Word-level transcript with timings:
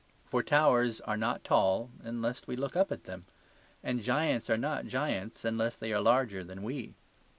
For 0.25 0.41
towers 0.41 0.99
are 1.01 1.15
not 1.15 1.43
tall 1.43 1.91
unless 2.03 2.47
we 2.47 2.55
look 2.55 2.75
up 2.75 2.91
at 2.91 3.03
them; 3.03 3.27
and 3.83 4.01
giants 4.01 4.49
are 4.49 4.57
not 4.57 4.87
giants 4.87 5.45
unless 5.45 5.77
they 5.77 5.93
are 5.93 6.01
larger 6.01 6.43
than 6.43 6.63
we. 6.63 6.95